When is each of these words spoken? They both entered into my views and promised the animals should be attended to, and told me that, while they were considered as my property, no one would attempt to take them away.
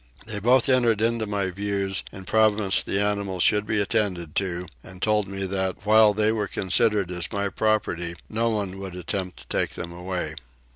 They 0.25 0.39
both 0.39 0.67
entered 0.67 0.99
into 0.99 1.27
my 1.27 1.51
views 1.51 2.03
and 2.11 2.25
promised 2.25 2.87
the 2.87 2.99
animals 2.99 3.43
should 3.43 3.67
be 3.67 3.79
attended 3.79 4.33
to, 4.37 4.65
and 4.83 4.99
told 4.99 5.27
me 5.27 5.45
that, 5.45 5.85
while 5.85 6.15
they 6.15 6.31
were 6.31 6.47
considered 6.47 7.11
as 7.11 7.31
my 7.31 7.49
property, 7.49 8.15
no 8.27 8.49
one 8.49 8.79
would 8.79 8.95
attempt 8.95 9.37
to 9.41 9.47
take 9.47 9.75
them 9.75 9.91
away. 9.91 10.33